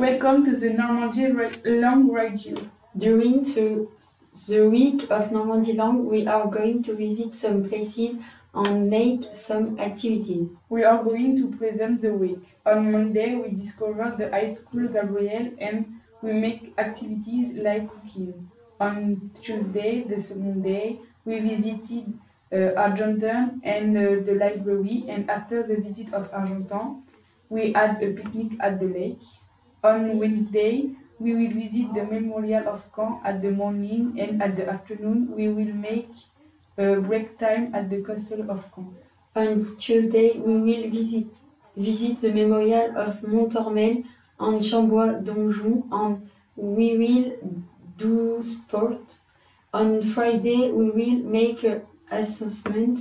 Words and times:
Welcome 0.00 0.46
to 0.46 0.56
the 0.56 0.70
Normandie 0.70 1.30
Langue 1.66 2.10
Radio. 2.10 2.56
During 2.96 3.42
the, 3.42 3.86
the 4.48 4.66
week 4.66 5.10
of 5.10 5.30
Normandie 5.30 5.74
Langue, 5.74 6.06
we 6.06 6.26
are 6.26 6.46
going 6.46 6.82
to 6.84 6.94
visit 6.94 7.36
some 7.36 7.68
places 7.68 8.16
and 8.54 8.88
make 8.88 9.24
some 9.34 9.78
activities. 9.78 10.52
We 10.70 10.84
are 10.84 11.04
going 11.04 11.36
to 11.36 11.54
present 11.54 12.00
the 12.00 12.14
week. 12.14 12.40
On 12.64 12.90
Monday, 12.90 13.34
we 13.34 13.50
discover 13.50 14.14
the 14.16 14.30
high 14.30 14.54
school 14.54 14.88
Gabriel 14.88 15.52
and 15.58 16.00
we 16.22 16.32
make 16.32 16.72
activities 16.78 17.52
like 17.58 17.86
cooking. 17.90 18.50
On 18.80 19.30
Tuesday, 19.42 20.04
the 20.04 20.22
second 20.22 20.62
day, 20.62 20.98
we 21.26 21.40
visited 21.40 22.18
uh, 22.50 22.72
Argentan 22.74 23.60
and 23.62 23.98
uh, 23.98 24.24
the 24.24 24.32
library, 24.40 25.04
and 25.10 25.30
after 25.30 25.62
the 25.62 25.76
visit 25.76 26.14
of 26.14 26.32
Argentan, 26.32 27.02
we 27.50 27.74
had 27.74 28.02
a 28.02 28.12
picnic 28.12 28.52
at 28.60 28.80
the 28.80 28.86
lake. 28.86 29.20
On 29.82 30.18
Wednesday, 30.18 30.90
we 31.18 31.34
will 31.34 31.52
visit 31.52 31.94
the 31.94 32.04
memorial 32.04 32.68
of 32.68 32.90
Caen 32.92 33.20
at 33.24 33.40
the 33.42 33.50
morning, 33.50 34.18
and 34.18 34.42
at 34.42 34.56
the 34.56 34.68
afternoon, 34.68 35.30
we 35.34 35.48
will 35.48 35.74
make 35.74 36.10
a 36.76 36.96
break 36.96 37.38
time 37.38 37.74
at 37.74 37.88
the 37.90 38.02
castle 38.02 38.50
of 38.50 38.70
Caen. 38.72 38.94
On 39.36 39.76
Tuesday, 39.76 40.38
we 40.38 40.58
will 40.60 40.90
visit, 40.90 41.26
visit 41.76 42.18
the 42.18 42.32
memorial 42.32 42.96
of 42.96 43.20
Montormel 43.22 44.04
and 44.40 44.62
Chambois 44.62 45.20
Donjon 45.22 45.84
and 45.92 46.30
we 46.56 46.96
will 46.96 47.36
do 47.96 48.42
sport. 48.42 49.18
On 49.72 50.02
Friday, 50.02 50.72
we 50.72 50.90
will 50.90 51.18
make 51.22 51.62
an 51.62 51.82
assessment 52.10 53.00